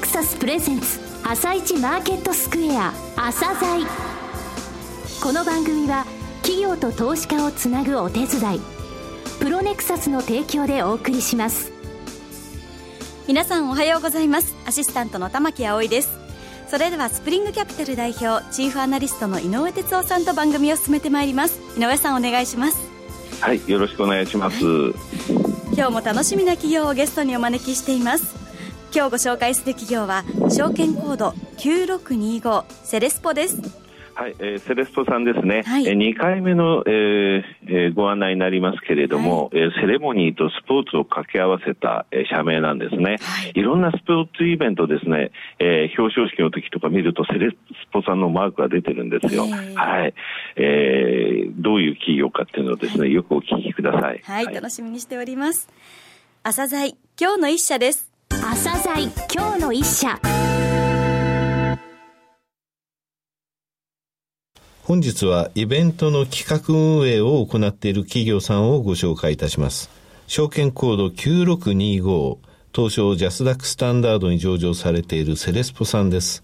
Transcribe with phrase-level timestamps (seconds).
[0.00, 3.86] クサスプレゼンツ朝一マーケットスクエア朝鮮。
[5.22, 6.06] この番組は
[6.40, 8.60] 企業と投資家をつなぐお手伝い
[9.40, 11.70] プロネクサスの提供でお送りします。
[13.28, 14.56] 皆さんおはようございます。
[14.66, 16.18] アシスタントの玉木葵です。
[16.68, 21.60] それではスプリングキャピタル代表チーフアナリストの井上哲夫さんと番組を進めてまいります。
[21.76, 22.88] 井上さんお願いします。
[23.40, 24.94] はいよろしくお願いします、はい、
[25.74, 28.39] 今日も楽しみな企業をゲストにお招きしています
[28.92, 33.60] 今日ご紹介する企業は証券コード9625セレスポです。
[34.14, 47.56] はい、えー、セレストさんですね、はい、えー、2回目の、えー、ご案内になりますけれども、はい、えー、セレモニーとスポーツを掛け合わせた、えー、社名なんですね、はい、いろんなスポーツイベントですね、えー、表彰式の時とか見るとセレス
[47.92, 50.14] ポさんのマークが出てるんですよ、はい、
[50.56, 54.20] えー、どういう企業かっていうのをですね、よくお聞きください。
[54.22, 55.70] はい、楽しみにしております。
[56.42, 58.09] 朝鮮今日の一社です。
[58.30, 60.18] 朝鮮今日の一社。
[64.82, 69.90] 本日はイベントの企画運営を行っている企業さんをご紹介いたします。
[70.26, 72.38] 証券コード9625、
[72.74, 76.42] 東証ジャスダックスタンダードに上場されているセレスポさんです。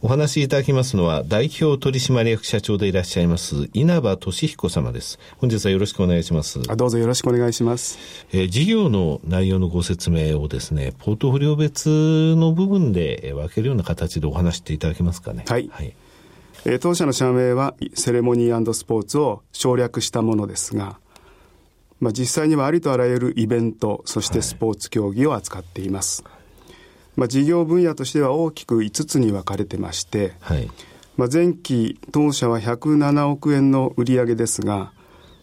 [0.00, 5.18] お話しいただきますのは、代表取締役社長でいらっしゃいます、稲葉俊彦様です。
[5.38, 6.62] 本日はよろしくお願いします。
[6.62, 7.98] どうぞよろしくお願いします。
[8.30, 15.44] えー、事業の内容のご説明をですね、ポートフォリオ別の部分で分けるような形でお話していただけますかね。
[15.48, 15.68] はい。
[15.72, 15.92] はい
[16.64, 21.00] えー、当社の社名はセレモニースポーツを省略したものですが、
[21.98, 26.22] まあ、実際にはありとあらゆるイベント、そしてスポーツ競技を扱っています。
[26.22, 26.32] はい、
[27.18, 30.70] まあ、事業分野としては大きく5つに分かれてまして、はい、
[31.16, 34.92] まあ、前期当社は107億円の売上ですが、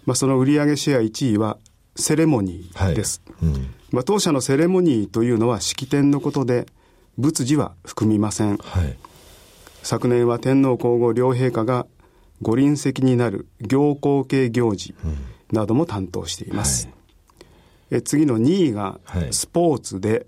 [0.05, 1.57] まあ、その売上シェア1位は
[1.97, 3.21] セレモニーです。
[3.41, 3.51] はい。
[3.51, 6.65] うん、まあ、当社のセレモニーというのは式典のことで、
[7.17, 8.55] 仏事は含みません。
[8.55, 8.97] はい。
[9.83, 11.87] 昨年は天皇皇后両陛下が
[12.41, 14.95] ご臨席になる行幸系行事
[15.51, 16.87] なども担当しています。
[16.87, 17.01] うんはい、
[17.97, 20.25] え次の2位がスポーツで、はい、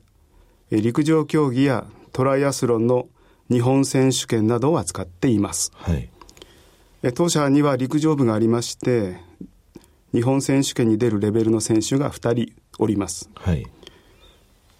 [0.72, 3.07] 陸上競技やトライアスロンの
[3.50, 5.72] 日本選手権などを扱っています。
[5.75, 6.09] はい、
[7.03, 9.17] え当社には陸上部がありまして、
[10.13, 13.29] 日本選手権に出るレベルの選手が2人おります。
[13.35, 13.66] はい。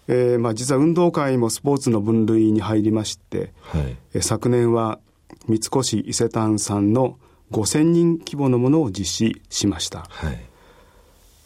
[0.08, 4.98] えーまあ、実は運動会もスポーツの分類に入りまして、はい、え昨年は
[5.46, 7.18] 三越伊勢丹さんの
[7.50, 10.40] 5000人規模のものを実施しました、はい、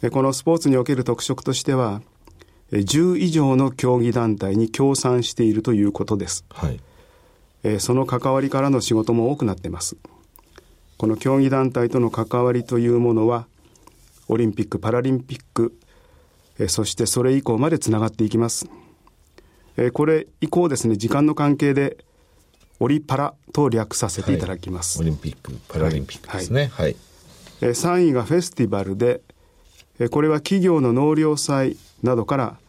[0.01, 2.01] えこのスポーツにおける特色としては
[2.79, 6.79] 10以上の競技団体に協賛しているということです、はい
[7.65, 9.95] えその関わりからの仕事も多くなっています
[10.97, 13.47] この競技団体との関わりというものは
[14.27, 15.73] オリンピック・パラリンピック
[16.59, 18.67] えそしてそれ以降までつながっていきます。
[19.77, 21.97] えこれ以降ですね、時間の関係で、
[22.79, 24.99] オリパラと略させていただきます。
[24.99, 26.69] はい、オリンピック、パラリンピックですね。
[26.73, 26.95] はい。
[27.61, 29.21] え3位がフェスティバルで、
[29.99, 32.62] えこれは企業の納涼祭などから、え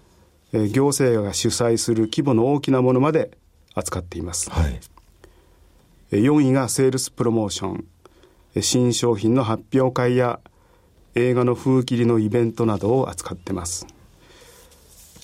[0.72, 3.36] 行政が主催する規模の大きなものまで
[3.74, 4.50] 扱っています。
[4.50, 4.80] はい。
[6.12, 7.84] 4位がセールスプロモーション。
[8.60, 10.38] 新商品の発表会や
[11.16, 13.86] 映画の風切りのイベントなどを扱ってます。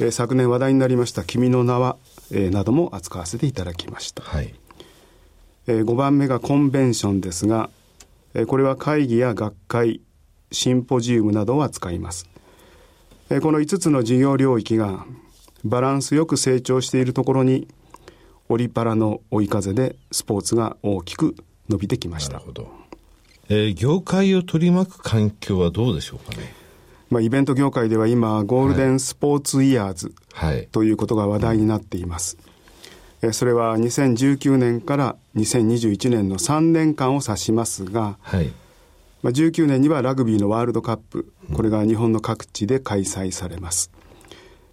[0.01, 1.97] えー、昨年話題になりました「君の名は」
[2.33, 4.23] えー、なども扱わせていただきました。
[4.23, 4.55] はい、
[5.67, 7.71] えー、5番目がコンベンションですが、
[8.35, 10.01] えー、これは会議や学会、
[10.53, 12.30] シンポジウムなどを扱います。
[13.31, 15.07] えー、この5つの事業領域が
[15.65, 17.69] バランスよく成長しているところに
[18.49, 21.37] オリパラの追い風でスポーツが大きく
[21.69, 22.35] 伸びてきました。
[22.35, 22.73] なるほど。
[23.49, 26.61] えー、業界を取り巻く環境はどうでしょうかね？
[27.11, 30.15] まあ、イベント業界では今、ゴールデンスポーツイヤーズ
[30.71, 32.39] ということが話題になっています。
[33.21, 38.53] はい、それは2019年から2021年の3年間を指しますが、はい、
[39.23, 43.91] まあ、19年にはラグビーのワールドカップ、これが日本の各地で開催されます。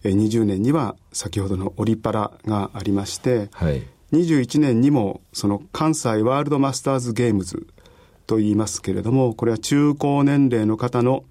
[0.04, 3.84] 20年には先ほどのオリパラがありまして、はい、
[4.14, 7.68] 21年にもその関西ワールドマスターズゲームズ
[8.26, 11.26] と言いますけれども、これは中高年齢の方の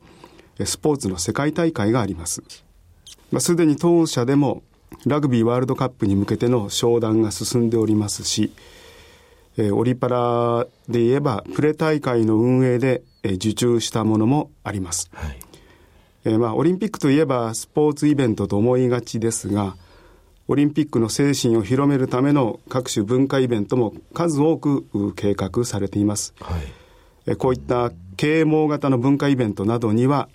[0.63, 2.43] スポーツの世界大会があります。
[3.31, 4.63] まあ、すでに当社でも
[5.05, 8.53] ラグビーワールドカップに向けての商談が進んでおりますし、
[9.57, 15.11] えー、オリパラで言えばプレ大会の運営で、えー、受注したものもあります。
[15.13, 15.39] はい、
[16.25, 19.77] えー、まあ、オリンピックといえばスポーツイベントと思いがちですが、
[20.49, 26.35] オリンピックの精神を広めるための各種文化イベントも数多く計画されています。
[26.41, 26.61] はい
[27.35, 30.29] こういった啓蒙型の文化イベントなどには、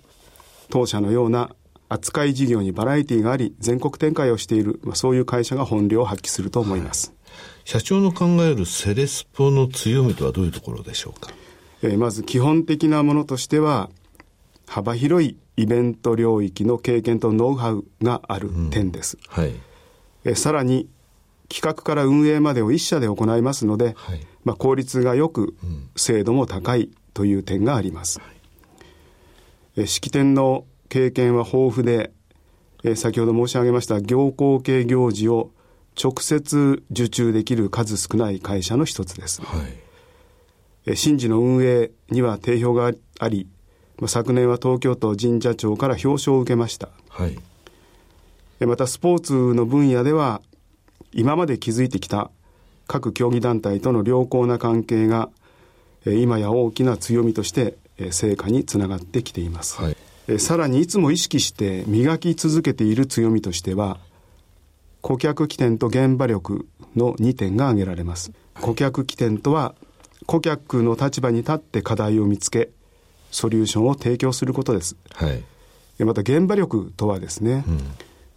[0.70, 1.56] 当社のような
[1.88, 7.08] 扱い事業にバラエティがあり、全国展開をしている、まあ、そういう会社が本領を発揮すると思います。
[7.08, 7.18] はい、
[7.66, 11.32] 社長の考えるセレスポの強みとはどういうところでしょうか？
[11.84, 13.90] えー、まず基本的なものとしては、
[14.68, 19.18] 幅広いイベント領域の経験とノウハウがある点です。
[19.36, 19.54] うん、はい、
[20.24, 20.90] えさらに
[21.50, 25.56] 企画から運営までを一社で行いますので、はい、まあ、効率がよく、
[25.98, 28.22] 精度も高いという点があります。
[29.76, 32.12] え式典の経験は豊富で、
[32.84, 35.52] え先ほど申し上げました行幸系行事を
[36.02, 39.42] 直接受注できる数少ない会社の一つです。
[39.42, 39.58] は
[40.86, 43.48] い、神事の運営には定評があり、
[44.08, 46.90] 昨年は東京都神社庁から表彰を受けました。
[47.10, 47.38] はい、
[48.66, 50.42] またスポーツの分野では
[51.14, 52.32] 今まで築いてきた
[52.88, 55.30] 各競技団体との良好な関係が
[56.06, 57.76] 今や大きな強みとして
[58.12, 64.00] 成果につながってきています、はい、さらにいつも意識して磨き続けている強みとしては
[65.02, 69.76] 顧客起点と現場力の2点が挙げられます、顧客起点とは
[70.26, 72.70] 顧客の立場に立って課題を見つけ
[73.32, 77.80] ソリューションを提供することです、はい、また現場力とはですね、うん。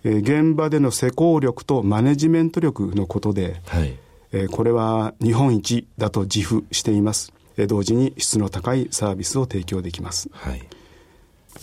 [0.05, 3.99] え現場での施工力とマネジメント力のことで、はい。
[4.33, 10.63] えこれは日本一だと自負しています、え同時に質の高いサービスを提供できます、はい。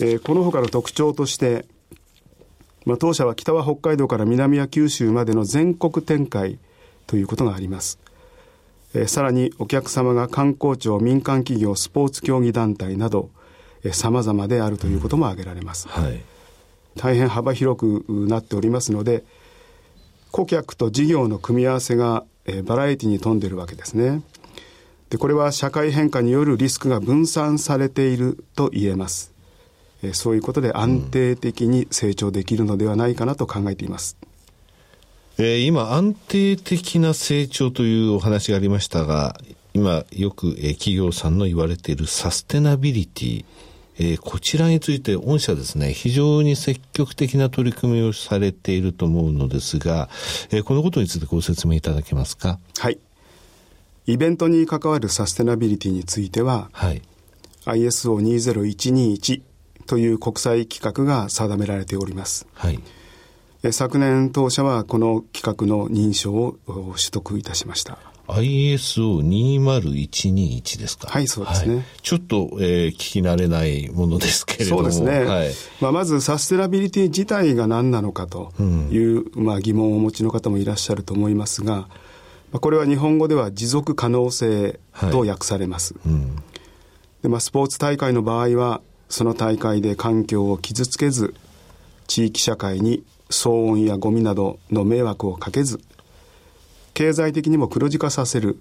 [0.00, 1.66] えこの他の特徴として、
[2.84, 6.58] まあ、当社は北は北海道から南は九州までの全国展開
[7.06, 7.98] ということがあります、
[8.94, 13.30] えさらにお客様が観光庁民間企業スポーツ競技団体など
[13.92, 16.20] さまざまであるということも挙げられます、うん、はい。
[16.96, 19.24] 大変幅広くなっておりますので
[20.30, 24.22] 顧客と事業の組み合わせが、えバラエティに富んでいるわけですね。
[25.10, 29.31] でこれは社会変化によるリスクが分散されていると言えます、
[30.02, 34.16] えそういうことで安定的に成長できるのではないかなと考えています、
[35.38, 39.38] うん、えー、今安定的な成長というお話がありましたが
[39.74, 43.44] 今よく、えー、企業さんの言われているサステナビリティ
[43.98, 50.08] えー、こちらについて御社ですね、非常に積極的な取り組みをされていると思うのですが、
[50.50, 52.58] えー、このことについてご説明いただけますか？
[52.78, 52.98] はい。
[54.06, 57.02] イベントに関わるサステナビリティについては、はい、
[57.66, 59.42] ISO20121
[59.86, 62.46] という国際規格が定められております。
[62.54, 62.80] はい。
[63.70, 67.98] 昨年当社はこの規格の認証を取得いたしました。
[68.28, 71.08] ISO20121 ですか？
[71.08, 71.74] はい、そうですね。
[71.76, 74.90] はい、ちょっと、えー、聞き慣れないものですけれども。
[74.90, 75.24] そうですね。
[75.24, 75.50] はい、
[75.80, 81.88] まあ、まず、サステナビリティ自体が何なのかという、うん、まあ、疑問をお持ちの方もいらっしゃると思いますが、
[82.52, 84.78] まあ、これは日本語では持続可能性
[85.10, 85.94] と訳されます。
[85.94, 86.36] はいうん、
[87.22, 88.80] でまあ、スポーツ大会の場合は、
[89.12, 91.34] その大会で環境を傷つけず、
[92.06, 95.82] 地域社会に騒音やゴミなどの迷惑をかけず、
[96.94, 98.58] 経済的にも黒字化させる、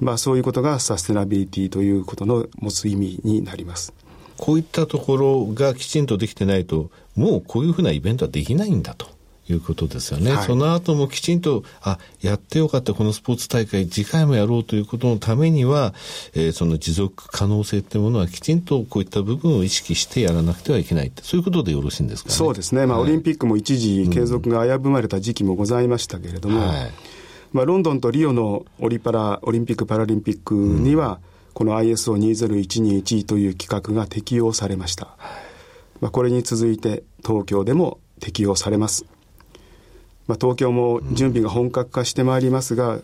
[0.00, 3.94] まあ、そういうことがサステナビリティということの持つ意味になります。
[4.38, 9.06] こういったところがきちんとできてないと、もうこういうふうなイベントはできないんだと。
[9.48, 15.94] いうことですよね、はい、その後もきちんと、あ、やってよかった、このスポーツ大会、次回もやろうということのためには、
[16.34, 22.86] えー、その持続可能性っていうものはきちんとこういった部分を意識してやらなくてはいけないそういうことでよろしいんですか、ね、そうですね。
[22.86, 26.92] まあ、はい、オリンピックも一時継続が危ぶまれた時期もございましたけれども、はい。
[27.52, 31.20] まあ、ロンドンとリオのオリパラ、オリンピック・パラリンピックには、
[31.52, 35.16] この ISO20121 という規格が適用されました。
[36.00, 39.04] まあ、これに続いて東京でも適用されます。
[40.28, 42.98] まあ、東京も準備が本格化してまいりますが、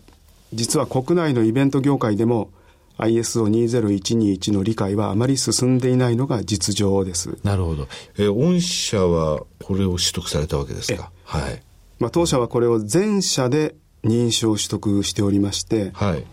[0.53, 2.51] 実は国内のイベント業界でも
[2.99, 7.39] ISO20121 の理解はあまり進んでいないのが実情です。
[7.45, 7.89] なるほど。
[8.17, 11.11] えー、御社はこれを取得されたわけですか？
[11.25, 11.63] はい。
[11.99, 16.25] まあ、当社はこれを全社で認証取得しておりまして、はい、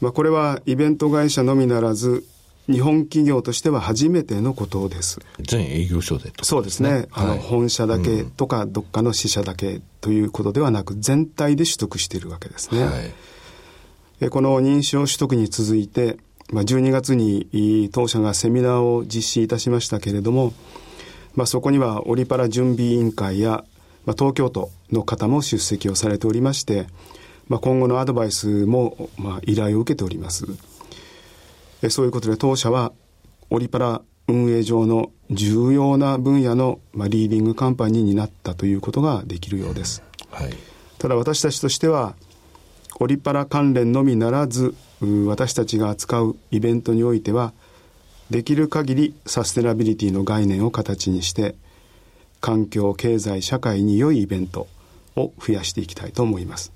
[0.00, 2.24] まあ、これはイベント会社のみならず
[2.68, 5.20] 日本企業としては初めてのことです。
[5.40, 7.06] 全営業所で、ね、そうですね。
[7.12, 12.84] あの、本社だけとか、どっかの支社だけということではなく、全体で取得しているわけですね。
[12.84, 12.90] は
[14.26, 16.18] い、この認証取得に続いて、
[16.50, 20.52] まあ、12月に当社がセミナーを実施いたしましたけれども、
[21.34, 23.64] まあ、そこにはオリパラ準備委員会や
[24.06, 26.86] まあ、東京都の方も出席をされておりまして、
[27.48, 30.46] まあ、今後のアドバイスも、まあ、依頼を受けております。
[31.82, 32.92] えそういうことで当社は
[33.50, 40.02] オリパラ運営上の重要な分野の、まあ、リーディングカンパニーになったということができるようです。
[40.30, 40.54] はい、
[40.98, 42.14] ただ私たちとしては
[42.98, 44.74] オリパラ関連のみならず
[45.26, 47.52] 私たちが扱うイベントにおいては
[48.30, 51.54] できる限りサステナビリティの概念を形にして
[52.40, 54.66] 環境経済社会に良いイベント
[55.14, 56.72] を増やしていきたいと思います、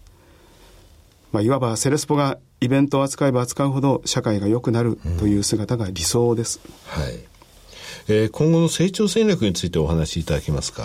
[1.33, 6.61] まあ、いわばセレスポがイベントを扱えば扱うほど社会が良くなるという姿が理想です、
[6.97, 7.19] うん、はい。
[8.09, 10.85] えー、今後の成長戦略についてお話しいただけますか、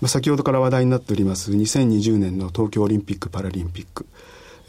[0.00, 4.06] まあ、先ほどから話題になっております2020年の東京オリンピック・パラリンピック。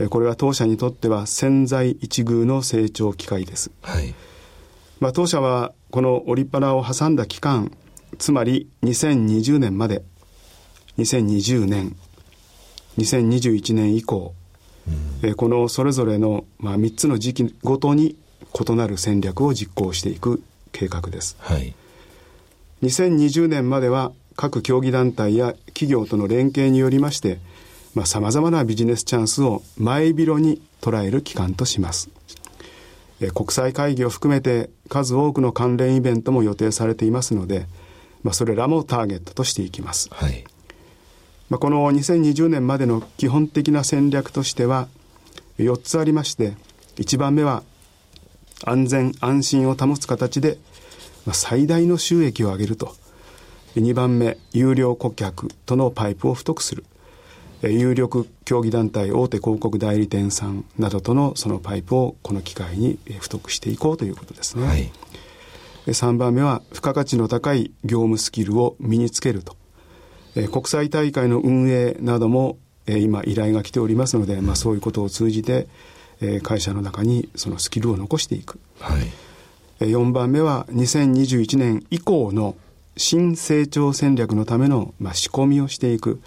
[0.09, 4.15] これは当社にとっては潜在一遇の成長機会です、はい。
[4.99, 7.71] まあ、当社はこのオリパラを挟んだ期間
[8.17, 10.03] つまり2020年まで
[10.97, 11.95] 2020年
[12.97, 14.33] 2021年以降、
[15.23, 18.15] うん、このそれぞれの、まあ、3つの時期ごとに
[18.53, 21.73] 異なる戦略を実行していく計画です、はい、
[22.83, 27.39] 2020年までは各競技団体や企業との連携によりまして
[28.05, 32.09] さまざ、まなビジネスチャンスを前広に捉える期間とします。
[33.33, 37.67] 国際会議を含めて数多くの関連イベントも予定されていますので、
[38.23, 40.43] まあ、それらもターゲットとしていきます、はい、
[41.51, 44.87] まあ、この2020年までの基本的な戦略としては
[45.57, 46.53] 4つありまして
[46.95, 47.63] 1番目は
[48.63, 50.57] 安全安心を保つ形で
[51.33, 52.95] 最大の収益を上げると。
[53.75, 56.85] 2番目有料顧客とのパイプを太くする。
[57.63, 64.91] 有力競技団体大手広告代理店さんなどとのそのパイプをこの機会に太くしていこうということですね、はい、
[65.85, 69.55] 3番目は付加価値の高い業務スキルを身につけると
[70.51, 72.57] 国際大会の運営なども
[72.87, 75.67] 今依頼が来ておりますので、まあ、そういうことを通じて
[76.43, 79.07] 会社の中にそのスキルを残していく、はい、
[79.85, 82.55] 4番目は2021年以降の
[82.97, 86.19] 新成長戦略のための、まあ、仕込みをしていく、うん、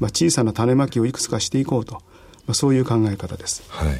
[0.00, 2.02] まあ、小さな種まきをいくつかしていこうと、ま
[2.48, 3.62] あ、そういう考え方です。
[3.68, 3.90] は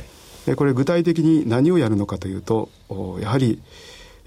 [0.52, 2.68] い、これ具体的に何をやるのかというと
[3.20, 3.60] やはり、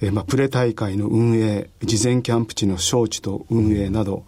[0.02, 4.24] えまあ、プレ大会の運営事前キャンプ地の招致と運営など、うん、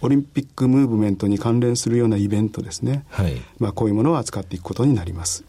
[0.00, 5.44] オリンピックムーブメントに関連するようなイベントですね、はい、まあ、こういうものを扱っていくことになります。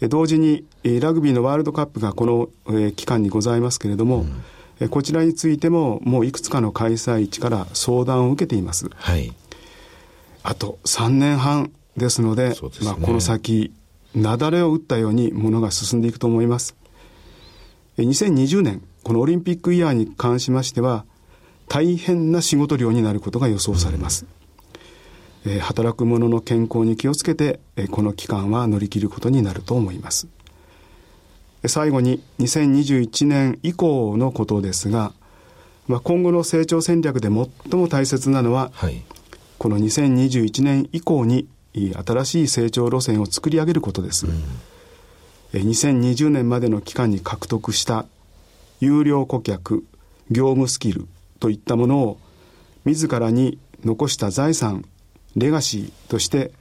[0.00, 0.64] 同時に
[1.00, 2.48] ラグビーのワールドカップがこの、
[2.78, 4.42] え期間にございますけれども、うん
[4.90, 8.88] こちらについてももういくつかの開催地から相談を受けています。
[8.94, 9.34] はい、
[10.44, 13.72] あと3年半ですので、でね、まあ、この先、
[14.14, 16.76] 雪崩を打ったようにものが進んでいくと思います。
[17.98, 21.04] 2020年、このオリンピックイヤーに関しましては、
[21.68, 24.26] 大変な仕事量になることが予想されます。
[25.44, 30.28] うん、え働く者の健康に気をつけて、えこの期間は乗り切ることになると思います。
[31.66, 35.12] 最後に2021年以降のことですが、
[35.88, 39.02] まあ、今後の成長戦略で最も大切なのは、はい、
[39.58, 44.32] この2021年以降に新しい成長路線を作り上げることです、うん、
[45.52, 48.06] 2020年までの期間に獲得した
[48.80, 49.84] 有料顧客
[50.30, 51.06] 業務スキル
[51.40, 52.18] といったものを
[52.84, 54.84] 自らに残した財産
[55.36, 56.52] レガシーとして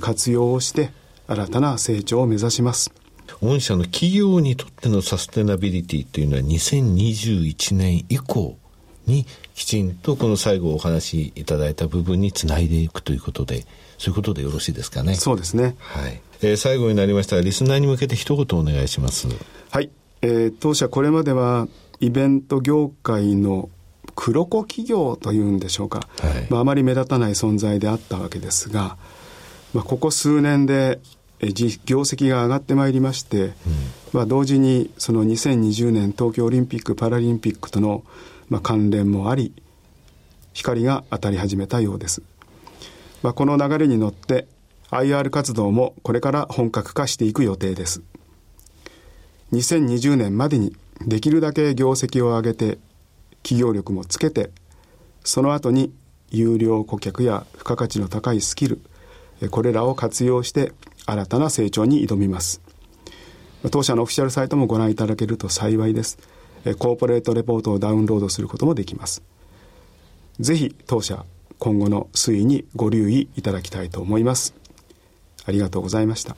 [0.00, 0.90] 活用をして
[1.26, 2.92] 新たな成長を目指します
[3.40, 8.58] 御社の企業にとってのサステナビリティというのは2021年以降
[9.06, 13.66] にきちんとこの最後お話しいただいた部分につないでいくということで、
[13.98, 15.14] そういうことでよろしいですかね。
[15.14, 15.76] そうですね。
[15.78, 16.20] はい。
[16.42, 19.28] えー、最後になりましたが、リスナーに向けて一言お願いします。
[19.70, 19.90] はい。
[20.22, 21.68] えー、当社これまでは
[22.00, 23.68] イベント業界の
[24.14, 28.96] 黒子企業というんでしょうか、はい、まあ、あまり目立たない存在であったわけですが、
[29.74, 31.00] まあ、ここ数年で
[31.86, 33.52] 業績が上がってまいりまして、うん、
[34.12, 38.04] まあ、同時にその2020年東京オリンピック・パラリンピックとの
[38.48, 39.54] まあ関連もあり
[40.52, 42.22] 光が当たり始めたようです、
[43.22, 44.46] まあ、この流れに乗って
[44.90, 48.02] IR 活動もこれから本格化していく予定です。
[49.52, 50.76] 2020年までに
[51.06, 52.78] できるだけ業績を上げて
[53.42, 54.50] 企業力もつけて
[55.24, 55.92] その後に
[56.30, 58.80] 有料顧客や付加価値の高いスキル
[59.50, 60.72] これらを活用して
[61.06, 62.60] 新たな成長に挑みます。
[63.70, 66.18] 当社のオフィシャルサイトもご覧いただけると幸いです。
[66.78, 69.22] コーポレートレポートをダウンロードすることもできます。
[70.38, 71.24] ぜひ当社
[71.58, 74.54] 今後の推移にご留意いただきたいと思います。
[75.46, 76.36] ありがとうございました。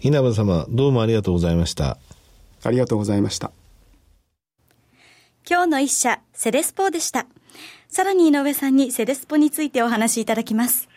[0.00, 1.98] 稲葉様、どうもありがとうございました。
[2.62, 3.52] ありがとうございました。
[5.46, 7.26] 今日の一社、セレスポでした。
[7.88, 10.88] さらに井上さんにセレスポについてお話しいただきます。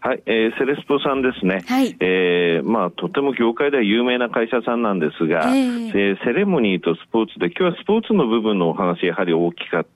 [0.00, 1.64] はい、えー、セレスポさんですね。
[1.66, 1.96] はい。
[1.98, 9.86] えー、まあ、とても業界では有名な会社さんなんですが、えー、えー、セレモニーとスポーツで、今日はスポーツの部分のお話、やはり大きかっ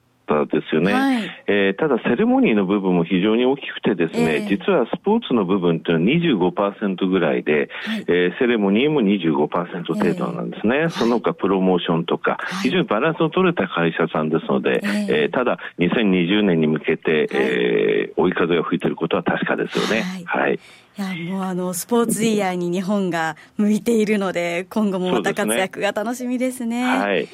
[0.44, 0.92] ったですよね。
[0.92, 10.76] はい、えー、ただ、セレモニーの部分も非常に大きくてですね、えー、実はスポーツの部分っていうのは25%ぐらいで、はい、えー、セレモニーも25%程度なんですね。
[10.76, 20.02] えー、その他プロモーションとか、非常にバランスの取れた会社さんですので、えー、えー、ただ、2020年に向けて、えー、追い風が吹いていることは確かですよね。
[20.24, 20.58] はい、はい
[20.98, 26.82] いや、もうあの、スポーツイヤーに日本が向いているので、今後もまた活躍が楽しみですね。
[26.82, 27.28] すねはい。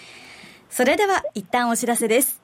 [0.68, 2.43] それでは、一旦お知らせです。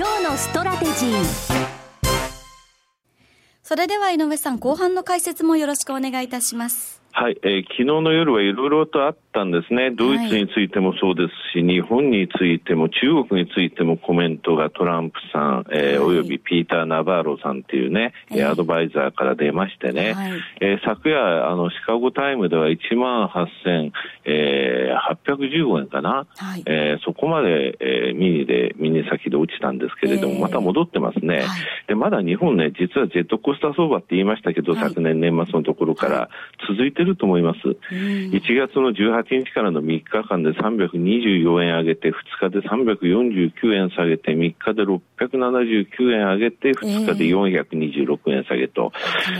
[0.00, 1.70] 今日のストラテジー。
[3.62, 7.02] それでは井上さん後半の解説もよろしくお願いいたします。
[7.12, 9.90] はい、えー、昨日の夜はいろいろとあったんですね。
[9.90, 23.92] ドイツについてもそうですし、はい、日本についても中国についてもコメントがトランプさん、えー、およびピーター・ナバーロさんっていうね、はい、アドバイザーから出ましてね、はい、えー、昨夜、あの、シカゴタイムでは1万8815、
[24.24, 31.44] えー、円かな、はい、えー、そこまで、えー、ミニで、ミニ先で落ちたんですけれども、また戻ってますね。
[31.88, 36.30] で、まだ日本ね、実はジェットコースター相場って言いましたけど、昨年年末のところから
[36.68, 37.58] 続いててると思います。
[37.90, 48.92] 1月の18日からの3日間で324円上げて、2日で349円下げて、3日で679円上げて、2日で426円下げと。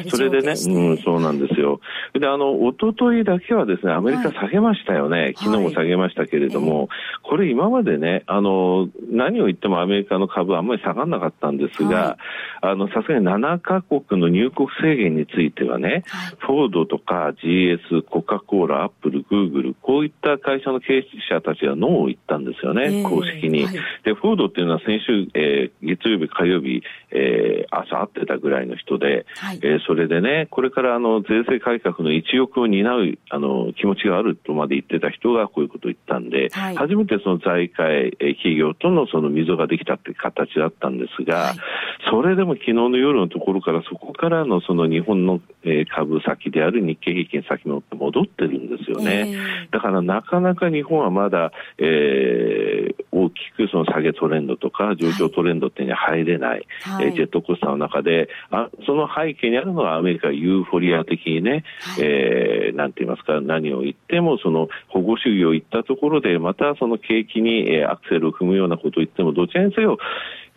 [0.09, 1.81] それでね、うん、そうなんですよ。
[2.19, 5.35] で、あの、おとといだけはですね、アメリカ下げましたよね。
[5.37, 6.89] 昨日も下げましたけれども、
[7.23, 12.19] これ今までね、あの、何を言ってもアメリカの株はあんまり下がらなかったんですが、
[12.61, 16.05] あの、さすがに7カ国の入国制限についてはね、
[16.39, 23.75] フォードとか GS、コカ・コーラ、アップル、グーグル、こういった会社の経営者たちはノーを言ったんですよね、えー、公式に、はい、
[24.05, 41.57] で、フォードっていうのは先週、えー、月曜日、火曜日、えー、朝会ってたぐらいの人で、はい、えー、それでね、これからあの税制改革の一翼を担うあの気持ちがあるとまで言ってた人がこういうことを言ったんで、はい、初めてその財界、えー、企業とのその溝ができたって形だったんですが、はい、
[42.11, 49.31] それでも昨日の夜のところからそこからのその日本の、えー、株先である日経平均先の戻ってるんですよね。
[49.31, 69.99] えー、だからなかなか日本はまだ、えー、大きくその下げトレンドとか上昇トレンドっていうには入れない、はい、えー、ジェットコースターの中で、あその背景にあるのはアメリカユーフォリア的にね、はい、えー、なんて言いますか、何を言ってもその保護主義を言ったところで、またその景気に、えー、アクセルを踏むようなことを言っても、どちらにせよ、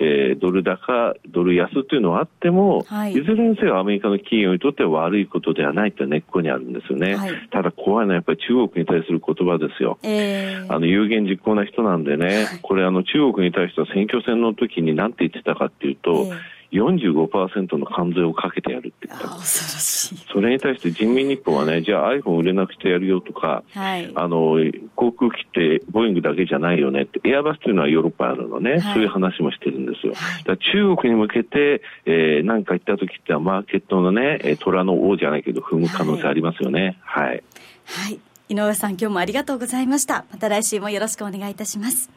[0.03, 7.15] えー、ドル高、ドル安というのはあっても、はい、いずれにせよアメリカの企業にとっては悪いことではないという根っこにあるんですよね。
[7.15, 9.97] はい、ただ怖いのはやっぱり中国に対する言葉ですよ。
[10.03, 16.37] えー、あの有言実行な人なんでね、これあの中国に対しては選挙戦の時に何て言ってたかっていうと、えー
[16.73, 24.57] 45%の関税をかけてやるって言ったそれに対して人民日報はね、じゃあ iPhone 売れなくてやるよとか、はい、あの、
[24.95, 30.13] 航空機ってボーイングだけじゃないよねって、エアバスというのはヨーロッパあるのね、はい、そういう話もしてるんですよ。
[30.45, 36.97] だ中国に向けて、えー、何か言った時ってはマーケットのね、虎の王じゃないけど踏む可能性ありますよね。
[37.01, 37.27] はい。
[37.27, 37.43] はい、
[37.85, 40.25] はい井上さん今日もありがとうございました。
[40.31, 42.09] また来週もよろしくお願いいたします。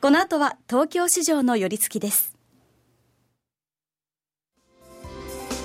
[0.00, 2.29] この後は東京市場の寄り付きです。